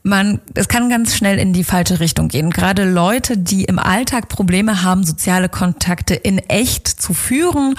Man, 0.05 0.41
es 0.55 0.67
kann 0.67 0.91
ganz 0.91 1.15
schnell 1.15 1.39
in 1.39 1.53
die 1.53 1.63
falsche 1.63 2.01
Richtung 2.01 2.29
gehen. 2.29 2.51
Gerade 2.51 2.91
Leute, 2.91 3.39
die 3.39 3.65
im 3.65 3.79
Alltag 3.79 4.29
Probleme 4.29 4.83
haben, 4.83 5.05
soziale 5.05 5.49
Kontakte 5.49 6.15
in 6.15 6.39
echt 6.39 6.89
zu 6.89 7.15
führen, 7.15 7.77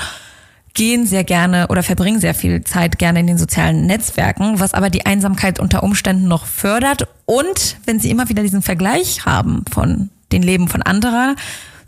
gehen 0.73 1.05
sehr 1.05 1.23
gerne 1.23 1.67
oder 1.67 1.83
verbringen 1.83 2.19
sehr 2.19 2.33
viel 2.33 2.63
Zeit 2.63 2.97
gerne 2.97 3.19
in 3.19 3.27
den 3.27 3.37
sozialen 3.37 3.85
Netzwerken, 3.85 4.59
was 4.59 4.73
aber 4.73 4.89
die 4.89 5.05
Einsamkeit 5.05 5.59
unter 5.59 5.83
Umständen 5.83 6.27
noch 6.27 6.45
fördert. 6.45 7.07
Und 7.25 7.77
wenn 7.85 7.99
sie 7.99 8.09
immer 8.09 8.29
wieder 8.29 8.41
diesen 8.41 8.61
Vergleich 8.61 9.25
haben 9.25 9.65
von 9.71 10.09
den 10.31 10.43
Leben 10.43 10.67
von 10.67 10.81
anderer 10.81 11.35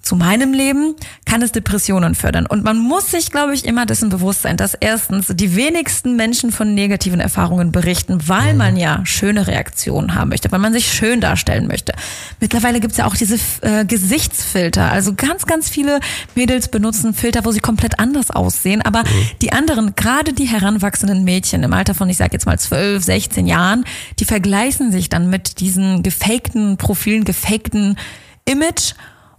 zu 0.06 0.16
meinem 0.16 0.54
Leben, 0.54 0.96
kann 1.26 1.42
es 1.42 1.52
Depressionen 1.52 2.14
fördern. 2.14 2.46
Und 2.46 2.64
man 2.64 2.78
muss 2.78 3.10
sich, 3.10 3.32
glaube 3.32 3.56
ich, 3.56 3.66
immer 3.66 3.88
dessen 3.88 4.10
bewusst 4.10 4.44
sein, 4.44 4.56
dass 4.56 4.76
erstens 4.76 5.34
die 5.34 5.56
wenigsten 5.56 6.16
Menschen 6.16 6.52
von 6.52 6.76
negativen 6.76 7.20
Erfahrungen 7.20 7.72
berichten, 7.72 8.20
weil 8.28 8.54
man 8.54 8.78
ja 8.78 9.02
schöne 9.04 9.48
Reaktionen 9.48 10.14
haben 10.14 10.30
möchte, 10.30 10.52
weil 10.52 10.60
man 10.60 10.74
sich 10.74 10.94
schön 10.94 11.22
darstellen 11.22 11.66
möchte. 11.68 11.94
Mittlerweile 12.40 12.80
gibt's 12.80 12.98
ja 12.98 13.08
auch 13.08 13.16
diese 13.16 13.40
äh, 13.62 13.84
Gesichtsfilter. 13.84 14.92
Also 14.92 15.16
ganz, 15.16 15.48
ganz 15.48 15.70
viele 15.70 16.00
Mädels 16.36 16.68
benutzen 16.68 17.16
Filter, 17.16 17.44
wo 17.44 17.52
sie 17.52 17.60
komplett 17.60 18.00
anders 18.00 18.30
aussehen. 18.30 18.84
Aber 18.84 19.04
die 19.42 19.54
anderen, 19.54 19.96
gerade 19.96 20.34
die 20.34 20.46
heranwachsenden 20.46 21.24
Mädchen 21.24 21.64
im 21.64 21.74
Alter 21.74 21.96
von, 21.96 22.08
ich 22.10 22.18
sage 22.18 22.34
jetzt 22.34 22.46
mal 22.46 22.60
12, 22.60 23.04
16 23.04 23.48
Jahren, 23.48 23.86
die 24.20 24.26
vergleichen 24.26 24.92
sich 24.92 25.10
dann 25.10 25.32
mit 25.32 25.60
diesen 25.60 26.04
gefakten 26.04 26.78
Profilen, 26.78 27.24
gefakten 27.24 27.98
Image. 28.46 28.94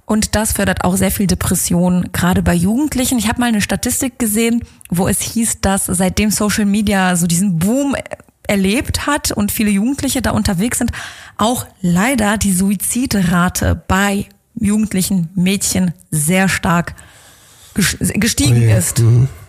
Und 0.07 0.37
das 0.37 0.53
fördert 0.53 0.85
auch 0.85 0.97
sehr 0.97 1.11
viel 1.11 1.27
Depression, 1.27 2.11
gerade 2.13 2.43
bei 2.43 2.55
Jugendlichen. 2.55 3.19
Ich 3.19 3.29
habe 3.29 3.41
mal 3.41 3.47
eine 3.49 3.61
Statistik 3.61 4.19
gesehen, 4.21 4.63
wo 4.89 5.09
es 5.09 5.21
hieß, 5.21 5.61
dass 5.61 5.87
seitdem 5.87 6.31
Social 6.31 6.65
Media 6.65 7.17
so 7.17 7.27
diesen 7.27 7.59
Boom 7.59 7.97
erlebt 8.47 9.09
hat 9.09 9.33
und 9.33 9.51
viele 9.51 9.71
Jugendliche 9.71 10.23
da 10.23 10.31
unterwegs 10.31 10.79
sind, 10.79 10.93
auch 11.37 11.67
leider 11.83 12.39
die 12.39 12.53
Suizidrate 12.53 13.83
bei 13.89 14.27
jugendlichen 14.55 15.29
Mädchen 15.35 15.93
sehr 16.13 16.49
stark 16.49 16.95
ges- 17.75 18.13
gestiegen 18.19 18.57
Oh 18.59 18.61
je, 18.61 18.77
ist. 18.79 19.03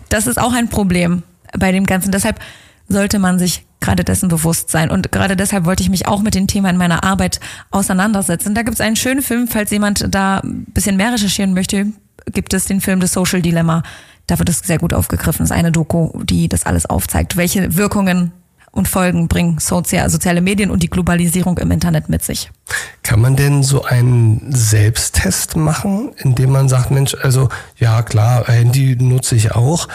Das 0.08 0.26
ist 0.26 0.38
auch 0.38 0.52
ein 0.52 0.68
Problem 0.68 1.22
bei 1.56 1.70
dem 1.70 1.86
Ganzen. 1.86 2.10
Deshalb 2.10 2.40
sollte 2.88 3.20
man 3.20 3.38
sich 3.38 3.64
gerade 3.88 4.04
dessen 4.04 4.28
bewusst 4.28 4.70
sein. 4.70 4.90
Und 4.90 5.10
gerade 5.12 5.34
deshalb 5.34 5.64
wollte 5.64 5.82
ich 5.82 5.88
mich 5.88 6.06
auch 6.06 6.20
mit 6.20 6.34
dem 6.34 6.46
Thema 6.46 6.68
in 6.68 6.76
meiner 6.76 7.04
Arbeit 7.04 7.40
auseinandersetzen. 7.70 8.54
Da 8.54 8.62
gibt 8.62 8.74
es 8.74 8.80
einen 8.82 8.96
schönen 8.96 9.22
Film, 9.22 9.48
falls 9.48 9.70
jemand 9.70 10.14
da 10.14 10.40
ein 10.40 10.66
bisschen 10.66 10.96
mehr 10.96 11.12
recherchieren 11.12 11.54
möchte, 11.54 11.86
gibt 12.32 12.52
es 12.52 12.66
den 12.66 12.82
Film 12.82 13.00
The 13.00 13.06
Social 13.06 13.40
Dilemma. 13.40 13.82
Da 14.26 14.38
wird 14.38 14.50
es 14.50 14.58
sehr 14.58 14.78
gut 14.78 14.92
aufgegriffen. 14.92 15.38
Das 15.38 15.50
ist 15.50 15.56
eine 15.56 15.72
Doku, 15.72 16.22
die 16.22 16.48
das 16.50 16.66
alles 16.66 16.84
aufzeigt, 16.84 17.38
welche 17.38 17.76
Wirkungen 17.76 18.32
und 18.70 18.86
Folgen 18.86 19.26
bringen 19.26 19.58
Sozia 19.58 20.10
soziale 20.10 20.42
Medien 20.42 20.70
und 20.70 20.82
die 20.82 20.90
Globalisierung 20.90 21.56
im 21.56 21.70
Internet 21.70 22.10
mit 22.10 22.22
sich. 22.22 22.50
Kann 23.02 23.22
man 23.22 23.36
denn 23.36 23.62
so 23.62 23.84
einen 23.84 24.52
Selbsttest 24.52 25.56
machen, 25.56 26.10
indem 26.18 26.50
man 26.50 26.68
sagt, 26.68 26.90
Mensch, 26.90 27.16
also 27.22 27.48
ja 27.78 28.02
klar, 28.02 28.46
Handy 28.46 28.96
nutze 28.96 29.34
ich 29.34 29.52
auch, 29.52 29.88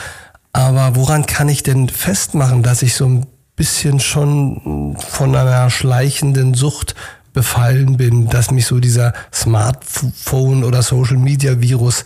aber 0.51 0.95
woran 0.95 1.27
kann 1.27 1.47
ich 1.47 1.62
denn 1.62 1.88
festmachen, 1.88 2.63
dass 2.63 2.81
ich 2.81 2.95
so 2.95 3.05
ein 3.05 3.27
bisschen 3.55 4.00
schon 4.00 4.98
von 4.98 5.36
einer 5.36 5.69
schleichenden 5.69 6.53
Sucht 6.53 6.95
befallen 7.33 7.98
bin, 7.98 8.29
dass 8.29 8.51
mich 8.51 8.65
so 8.65 8.79
dieser 8.79 9.13
Smartphone 9.33 10.63
oder 10.63 10.81
Social 10.81 11.17
Media 11.17 11.60
Virus 11.62 12.05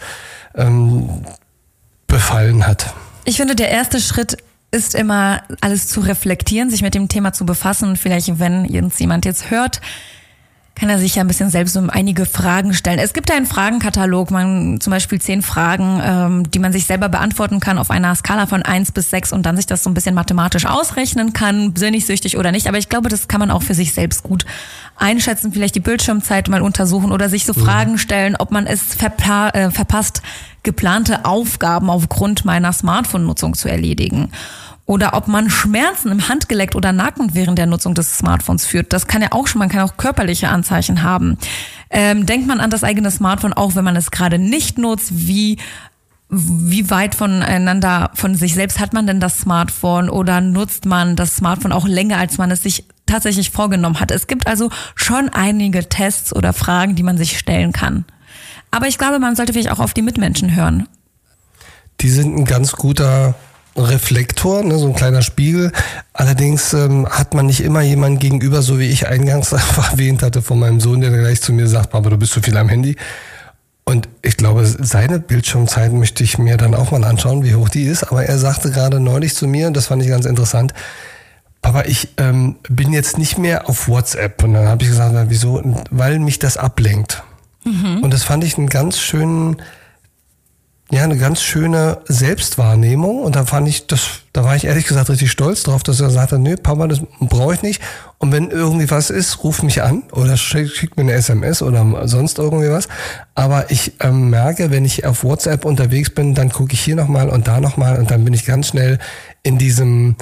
ähm, 0.56 1.26
befallen 2.08 2.66
hat? 2.66 2.94
Ich 3.26 3.38
finde, 3.38 3.56
der 3.56 3.70
erste 3.70 4.00
Schritt 4.00 4.38
ist 4.72 4.96
immer, 4.96 5.44
alles 5.62 5.88
zu 5.88 6.02
reflektieren, 6.02 6.70
sich 6.70 6.82
mit 6.82 6.94
dem 6.94 7.08
Thema 7.08 7.34
zu 7.34 7.46
befassen 7.46 7.96
vielleicht, 7.96 8.40
wenn 8.40 8.66
uns 8.84 9.00
jemand 9.00 9.26
jetzt 9.26 9.50
hört, 9.50 9.82
kann 10.78 10.90
er 10.90 11.00
sich 11.00 11.16
ja 11.16 11.24
ein 11.24 11.28
bisschen 11.28 11.50
selbst 11.50 11.76
um 11.76 11.90
einige 11.90 12.26
Fragen 12.26 12.74
stellen. 12.74 13.00
Es 13.00 13.14
gibt 13.14 13.32
einen 13.32 13.48
Fragenkatalog, 13.48 14.30
man 14.30 14.80
zum 14.80 14.92
Beispiel 14.92 15.20
zehn 15.20 15.42
Fragen, 15.42 16.00
ähm, 16.04 16.52
die 16.52 16.60
man 16.60 16.72
sich 16.72 16.86
selber 16.86 17.10
beantworten 17.10 17.60
kann 17.60 17.80
auf 17.80 17.90
einer 17.90 18.14
Skala 18.14 18.46
von 18.46 18.62
eins 18.62 18.92
bis 18.92 19.10
sechs 19.10 19.34
und 19.34 19.46
dann 19.48 19.56
sich 19.58 19.66
das 19.66 19.84
so 19.84 19.90
ein 19.90 19.96
bisschen 19.96 20.14
mathematisch 20.14 20.68
ausrechnen 20.68 21.34
kann, 21.34 21.76
sinnig-süchtig 21.76 22.38
oder 22.38 22.52
nicht. 22.52 22.68
Aber 22.68 22.78
ich 22.78 22.90
glaube, 22.90 23.10
das 23.10 23.28
kann 23.28 23.40
man 23.40 23.50
auch 23.50 23.64
für 23.64 23.74
sich 23.74 23.94
selbst 23.94 24.22
gut 24.22 24.46
einschätzen, 24.96 25.52
vielleicht 25.52 25.76
die 25.76 25.80
Bildschirmzeit 25.80 26.48
mal 26.48 26.62
untersuchen 26.62 27.12
oder 27.12 27.28
sich 27.28 27.46
so 27.46 27.54
Fragen 27.54 27.98
stellen, 27.98 28.36
ob 28.38 28.52
man 28.52 28.68
es 28.68 28.94
verpla 28.94 29.50
äh, 29.50 29.72
verpasst, 29.72 30.22
geplante 30.62 31.26
Aufgaben 31.26 31.90
aufgrund 31.90 32.46
meiner 32.46 32.74
Smartphone-Nutzung 32.74 33.56
zu 33.56 33.68
erledigen 33.68 34.32
oder 34.88 35.14
ob 35.14 35.28
man 35.28 35.50
Schmerzen 35.50 36.12
im 36.12 36.30
Handgelenk 36.30 36.74
oder 36.74 36.94
Nacken 36.94 37.36
während 37.36 37.60
der 37.60 37.66
Nutzung 37.66 37.94
des 37.94 38.18
Smartphones 38.18 38.66
führt. 38.66 38.94
Das 38.94 39.06
kann 39.06 39.22
ja 39.22 39.28
auch 39.32 39.46
schon, 39.46 39.60
man 39.60 39.70
kann 39.70 39.82
auch 39.82 39.98
körperliche 39.98 40.48
Anzeichen 40.48 41.04
haben. 41.04 41.38
Ähm, 41.90 42.26
denkt 42.26 42.48
man 42.48 42.62
an 42.62 42.70
das 42.70 42.86
eigene 42.86 43.12
Smartphone, 43.12 43.54
auch 43.54 43.76
wenn 43.76 43.84
man 43.84 43.98
es 43.98 44.12
gerade 44.12 44.40
nicht 44.40 44.78
nutzt, 44.78 45.10
wie 45.12 45.58
wie 46.30 46.90
weit 46.90 47.16
voneinander, 47.16 48.12
von 48.14 48.36
sich 48.36 48.54
selbst 48.54 48.80
hat 48.80 48.92
man 48.92 49.08
denn 49.08 49.22
das 49.22 49.40
Smartphone 49.40 50.10
oder 50.10 50.42
nutzt 50.42 50.86
man 50.86 51.16
das 51.16 51.38
Smartphone 51.38 51.72
auch 51.72 51.88
länger, 51.88 52.18
als 52.18 52.38
man 52.38 52.52
es 52.52 52.64
sich 52.64 52.84
tatsächlich 53.06 53.52
vorgenommen 53.52 54.02
hat? 54.02 54.12
Es 54.12 54.28
gibt 54.28 54.46
also 54.46 54.70
schon 54.96 55.30
einige 55.30 55.88
Tests 55.88 56.36
oder 56.36 56.52
Fragen, 56.52 56.96
die 56.96 57.04
man 57.04 57.18
sich 57.18 57.40
stellen 57.40 57.72
kann. 57.72 58.04
Aber 58.72 58.88
ich 58.88 58.98
glaube, 58.98 59.20
man 59.20 59.38
sollte 59.38 59.54
vielleicht 59.54 59.72
auch 59.72 59.80
auf 59.80 59.94
die 59.94 60.02
Mitmenschen 60.02 60.54
hören. 60.54 60.90
Die 62.02 62.10
sind 62.10 62.36
ein 62.36 62.46
ganz 62.46 62.74
guter 62.74 63.36
Reflektor, 63.78 64.64
ne, 64.64 64.78
so 64.78 64.88
ein 64.88 64.96
kleiner 64.96 65.22
Spiegel. 65.22 65.72
Allerdings 66.14 66.74
ähm, 66.74 67.08
hat 67.08 67.34
man 67.34 67.46
nicht 67.46 67.62
immer 67.62 67.82
jemanden 67.82 68.20
gegenüber, 68.20 68.62
so 68.62 68.80
wie 68.80 68.90
ich 68.90 69.08
eingangs 69.08 69.52
erwähnt 69.92 70.24
hatte 70.24 70.42
von 70.42 70.60
meinem 70.60 70.80
Sohn, 70.80 71.02
der 71.02 71.12
gleich 71.12 71.42
zu 71.42 71.54
mir 71.54 71.68
sagt, 71.68 71.92
Papa, 71.92 72.10
du 72.10 72.18
bist 72.18 72.34
zu 72.34 72.42
viel 72.42 72.58
am 72.58 72.70
Handy. 72.70 72.96
Und 73.84 74.10
ich 74.22 74.36
glaube, 74.36 74.66
seine 74.66 75.20
Bildschirmzeit 75.20 75.94
möchte 75.94 76.24
ich 76.24 76.38
mir 76.38 76.58
dann 76.58 76.76
auch 76.76 76.92
mal 76.92 77.04
anschauen, 77.06 77.44
wie 77.44 77.56
hoch 77.56 77.70
die 77.70 77.84
ist. 77.84 78.04
Aber 78.04 78.26
er 78.26 78.38
sagte 78.38 78.70
gerade 78.72 79.00
neulich 79.00 79.34
zu 79.34 79.48
mir, 79.48 79.68
und 79.68 79.78
das 79.78 79.88
fand 79.88 80.04
ich 80.04 80.10
ganz 80.10 80.26
interessant, 80.26 80.74
Papa, 81.62 81.84
ich 81.86 82.10
ähm, 82.18 82.58
bin 82.70 82.92
jetzt 82.92 83.18
nicht 83.18 83.38
mehr 83.38 83.70
auf 83.70 83.88
WhatsApp. 83.88 84.44
Und 84.44 84.56
dann 84.56 84.68
habe 84.68 84.84
ich 84.84 84.90
gesagt, 84.90 85.12
na, 85.14 85.30
wieso? 85.30 85.62
Weil 85.90 86.20
mich 86.20 86.40
das 86.40 86.58
ablenkt. 86.58 87.24
Und 88.02 88.14
das 88.14 88.24
fand 88.24 88.44
ich 88.44 88.58
einen 88.58 88.70
ganz 88.70 89.00
schönen, 89.00 89.58
ja, 90.90 91.04
eine 91.04 91.18
ganz 91.18 91.42
schöne 91.42 92.00
Selbstwahrnehmung. 92.06 93.22
Und 93.22 93.36
da 93.36 93.46
fand 93.46 93.68
ich, 93.68 93.88
das, 93.88 94.22
da 94.32 94.46
war 94.46 94.56
ich 94.56 94.66
ehrlich 94.66 94.86
gesagt 94.86 95.10
richtig 95.10 95.32
stolz 95.32 95.64
drauf, 95.64 95.84
dass 95.84 96.00
er 96.00 96.10
sagte, 96.10 96.40
nö, 96.40 96.56
Papa, 96.56 96.88
das 96.88 97.02
brauche 97.20 97.56
ich 97.56 97.62
nicht. 97.62 97.82
Und 98.20 98.32
wenn 98.32 98.50
irgendwie 98.50 98.90
was 98.90 99.10
ist, 99.10 99.44
ruf 99.44 99.64
mich 99.64 99.84
an 99.84 100.04
oder 100.14 100.38
schick, 100.38 100.70
schick 100.70 100.96
mir 100.96 101.04
eine 101.04 101.14
SMS 101.14 101.62
oder 101.62 102.08
sonst 102.08 102.40
irgendwie 102.40 102.70
was. 102.70 102.88
Aber 103.36 103.70
ich 103.70 103.94
ähm, 104.00 104.30
merke, 104.30 104.72
wenn 104.72 104.86
ich 104.86 105.06
auf 105.06 105.26
WhatsApp 105.26 105.66
unterwegs 105.66 106.10
bin, 106.10 106.34
dann 106.34 106.50
gucke 106.50 106.74
ich 106.74 106.82
hier 106.82 106.96
nochmal 106.96 107.30
und 107.30 107.50
da 107.50 107.60
nochmal 107.60 108.00
und 108.00 108.10
dann 108.10 108.24
bin 108.24 108.34
ich 108.34 108.46
ganz 108.46 108.70
schnell 108.70 108.98
in 109.44 109.58
diesem, 109.58 110.16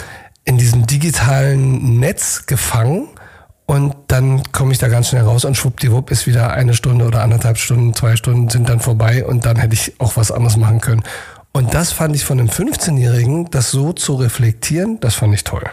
in 0.46 0.58
diesem 0.58 0.88
digitalen 0.88 2.00
Netz 2.00 2.48
gefangen. 2.48 3.08
Und 3.76 3.94
dann 4.08 4.42
komme 4.54 4.72
ich 4.72 4.78
da 4.78 4.88
ganz 4.88 5.10
schnell 5.10 5.24
raus 5.24 5.44
und 5.44 5.58
schwuppdiwupp 5.58 6.10
ist 6.10 6.28
wieder 6.28 6.54
eine 6.54 6.74
Stunde 6.74 7.04
oder 7.04 7.22
anderthalb 7.22 7.58
Stunden, 7.58 7.94
zwei 7.94 8.16
Stunden 8.16 8.48
sind 8.48 8.70
dann 8.70 8.80
vorbei 8.80 9.26
und 9.26 9.46
dann 9.46 9.58
hätte 9.58 9.74
ich 9.74 10.00
auch 10.00 10.16
was 10.16 10.32
anderes 10.32 10.56
machen 10.56 10.80
können. 10.80 11.04
Und 11.52 11.74
das 11.74 11.92
fand 11.92 12.16
ich 12.16 12.24
von 12.24 12.40
einem 12.40 12.48
15-Jährigen, 12.48 13.50
das 13.52 13.72
so 13.72 13.92
zu 13.92 14.16
reflektieren, 14.16 15.02
das 15.02 15.16
fand 15.16 15.34
ich 15.34 15.44
toll. 15.44 15.64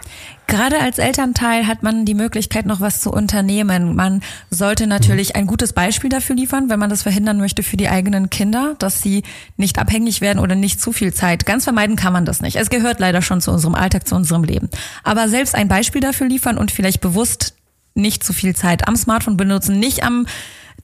Gerade 0.48 0.80
als 0.80 0.98
Elternteil 0.98 1.66
hat 1.66 1.82
man 1.82 2.04
die 2.04 2.14
Möglichkeit, 2.14 2.66
noch 2.66 2.80
was 2.80 3.00
zu 3.00 3.10
unternehmen. 3.10 3.94
Man 3.94 4.20
sollte 4.50 4.86
natürlich 4.86 5.34
ein 5.34 5.46
gutes 5.46 5.72
Beispiel 5.72 6.10
dafür 6.10 6.36
liefern, 6.36 6.68
wenn 6.68 6.78
man 6.78 6.90
das 6.90 7.02
verhindern 7.02 7.38
möchte 7.38 7.62
für 7.62 7.76
die 7.76 7.88
eigenen 7.88 8.30
Kinder, 8.30 8.74
dass 8.78 9.00
sie 9.00 9.22
nicht 9.56 9.78
abhängig 9.78 10.20
werden 10.20 10.40
oder 10.40 10.54
nicht 10.56 10.80
zu 10.80 10.92
viel 10.92 11.14
Zeit. 11.14 11.46
Ganz 11.46 11.64
vermeiden 11.64 11.96
kann 11.96 12.12
man 12.12 12.24
das 12.24 12.42
nicht. 12.42 12.56
Es 12.56 12.68
gehört 12.68 13.00
leider 13.00 13.22
schon 13.22 13.40
zu 13.40 13.50
unserem 13.50 13.74
Alltag, 13.74 14.06
zu 14.06 14.14
unserem 14.14 14.44
Leben. 14.44 14.68
Aber 15.04 15.28
selbst 15.28 15.54
ein 15.54 15.68
Beispiel 15.68 16.00
dafür 16.00 16.26
liefern 16.26 16.58
und 16.58 16.70
vielleicht 16.70 17.00
bewusst 17.00 17.51
nicht 17.94 18.24
zu 18.24 18.32
viel 18.32 18.54
Zeit 18.54 18.88
am 18.88 18.96
Smartphone 18.96 19.36
benutzen, 19.36 19.78
nicht 19.78 20.04
am 20.04 20.26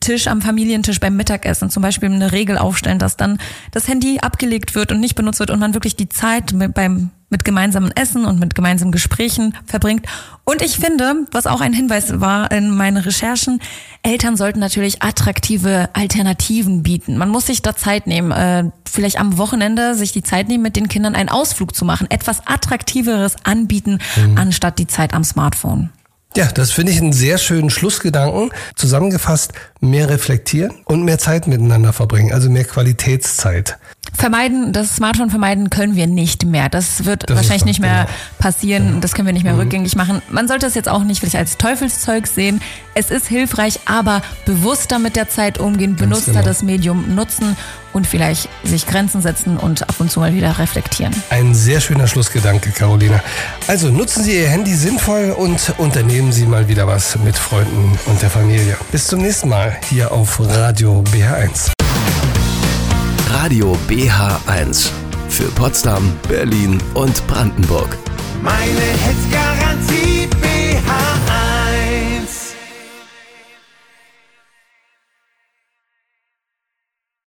Tisch, 0.00 0.28
am 0.28 0.40
Familientisch 0.40 1.00
beim 1.00 1.16
Mittagessen 1.16 1.70
zum 1.70 1.82
Beispiel 1.82 2.10
eine 2.10 2.32
Regel 2.32 2.56
aufstellen, 2.56 2.98
dass 2.98 3.16
dann 3.16 3.38
das 3.72 3.88
Handy 3.88 4.18
abgelegt 4.20 4.74
wird 4.74 4.92
und 4.92 5.00
nicht 5.00 5.16
benutzt 5.16 5.40
wird 5.40 5.50
und 5.50 5.58
man 5.58 5.74
wirklich 5.74 5.96
die 5.96 6.08
Zeit 6.08 6.52
mit, 6.52 6.72
beim, 6.74 7.10
mit 7.30 7.44
gemeinsamen 7.44 7.90
Essen 7.96 8.24
und 8.24 8.38
mit 8.38 8.54
gemeinsamen 8.54 8.92
Gesprächen 8.92 9.56
verbringt. 9.66 10.06
Und 10.44 10.62
ich 10.62 10.78
finde, 10.78 11.26
was 11.32 11.46
auch 11.46 11.60
ein 11.60 11.72
Hinweis 11.72 12.20
war 12.20 12.50
in 12.52 12.70
meinen 12.70 12.98
Recherchen, 12.98 13.60
Eltern 14.02 14.36
sollten 14.36 14.60
natürlich 14.60 15.02
attraktive 15.02 15.88
Alternativen 15.94 16.84
bieten. 16.84 17.18
Man 17.18 17.28
muss 17.28 17.46
sich 17.46 17.60
da 17.60 17.74
Zeit 17.74 18.06
nehmen, 18.06 18.30
äh, 18.30 18.70
vielleicht 18.88 19.18
am 19.18 19.36
Wochenende 19.36 19.96
sich 19.96 20.12
die 20.12 20.22
Zeit 20.22 20.48
nehmen, 20.48 20.62
mit 20.62 20.76
den 20.76 20.88
Kindern 20.88 21.16
einen 21.16 21.28
Ausflug 21.28 21.74
zu 21.74 21.84
machen, 21.84 22.08
etwas 22.08 22.46
attraktiveres 22.46 23.34
anbieten, 23.42 23.98
anstatt 24.36 24.78
die 24.78 24.86
Zeit 24.86 25.12
am 25.12 25.24
Smartphone. 25.24 25.90
Ja, 26.36 26.46
das 26.52 26.70
finde 26.70 26.92
ich 26.92 26.98
einen 26.98 27.12
sehr 27.12 27.38
schönen 27.38 27.70
Schlussgedanken. 27.70 28.50
Zusammengefasst, 28.76 29.52
mehr 29.80 30.08
reflektieren 30.08 30.72
und 30.84 31.04
mehr 31.04 31.18
Zeit 31.18 31.46
miteinander 31.46 31.92
verbringen, 31.92 32.32
also 32.32 32.50
mehr 32.50 32.64
Qualitätszeit. 32.64 33.78
Vermeiden, 34.14 34.72
das 34.72 34.96
Smartphone 34.96 35.30
vermeiden 35.30 35.70
können 35.70 35.94
wir 35.94 36.06
nicht 36.06 36.44
mehr. 36.44 36.68
Das 36.68 37.04
wird 37.04 37.28
Das 37.28 37.36
wahrscheinlich 37.36 37.62
wahr, 37.62 37.66
nicht 37.66 37.80
mehr 37.80 38.04
genau. 38.06 38.18
passieren. 38.38 39.00
Das 39.00 39.14
können 39.14 39.26
wir 39.26 39.32
nicht 39.32 39.44
mehr 39.44 39.56
rückgängig 39.56 39.96
machen. 39.96 40.22
Man 40.30 40.48
sollte 40.48 40.66
es 40.66 40.74
jetzt 40.74 40.88
auch 40.88 41.04
nicht 41.04 41.22
wirklich 41.22 41.36
als 41.36 41.58
Teufelszeug 41.58 42.26
sehen. 42.26 42.60
Es 42.94 43.10
ist 43.10 43.28
hilfreich, 43.28 43.80
aber 43.84 44.22
bewusster 44.44 44.98
mit 44.98 45.14
der 45.14 45.28
Zeit 45.28 45.58
umgehen, 45.58 45.94
benutzer 45.96 46.32
genau. 46.32 46.44
das 46.44 46.62
Medium 46.62 47.14
nutzen 47.14 47.56
und 47.92 48.06
vielleicht 48.06 48.48
sich 48.64 48.86
Grenzen 48.86 49.22
setzen 49.22 49.56
und 49.56 49.88
ab 49.88 49.96
und 49.98 50.10
zu 50.10 50.20
mal 50.20 50.34
wieder 50.34 50.58
reflektieren. 50.58 51.14
Ein 51.30 51.54
sehr 51.54 51.80
schöner 51.80 52.06
Schlussgedanke, 52.06 52.70
Carolina. 52.70 53.22
Also 53.66 53.90
nutzen 53.90 54.22
Sie 54.24 54.36
Ihr 54.38 54.48
Handy 54.48 54.74
sinnvoll 54.74 55.34
und 55.36 55.74
unternehmen 55.78 56.32
Sie 56.32 56.46
mal 56.46 56.68
wieder 56.68 56.86
was 56.86 57.18
mit 57.18 57.36
Freunden 57.36 57.98
und 58.06 58.22
der 58.22 58.30
Familie. 58.30 58.76
Bis 58.90 59.06
zum 59.06 59.20
nächsten 59.20 59.48
Mal 59.48 59.67
hier 59.88 60.12
auf 60.12 60.40
Radio 60.40 61.02
BH1. 61.12 61.72
Radio 63.30 63.76
BH1. 63.88 64.90
Für 65.28 65.48
Potsdam, 65.52 66.12
Berlin 66.28 66.82
und 66.94 67.26
Brandenburg. 67.26 67.96
Meine 68.42 68.60
Hits 68.62 69.30
Garantie 69.30 70.28
BH1. 70.40 71.47